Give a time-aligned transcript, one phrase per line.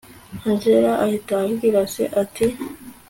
[0.47, 2.45] angella ahita abwira se ati